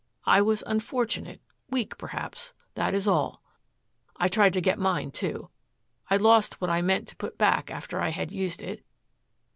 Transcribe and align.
I 0.25 0.41
was 0.41 0.63
unfortunate, 0.65 1.43
weak 1.69 1.95
perhaps. 1.99 2.55
That 2.73 2.95
is 2.95 3.07
all. 3.07 3.43
I 4.17 4.29
tried 4.29 4.53
to 4.53 4.59
get 4.59 4.79
mine, 4.79 5.11
too. 5.11 5.51
I 6.09 6.17
lost 6.17 6.59
what 6.59 6.71
I 6.71 6.81
meant 6.81 7.07
to 7.09 7.15
put 7.15 7.37
back 7.37 7.69
after 7.69 8.01
I 8.01 8.09
had 8.09 8.31
used 8.31 8.63
it. 8.63 8.83